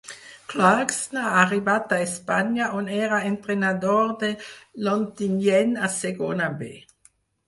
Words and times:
Clarkson 0.51 1.17
ha 1.23 1.33
arribat 1.41 1.83
d'Espanya 1.91 2.69
on 2.79 2.89
era 3.01 3.19
entrenador 3.31 4.09
de 4.23 4.31
l'Ontinyent 4.87 5.77
a 5.89 5.91
Segona 5.97 6.49
B. 6.63 6.71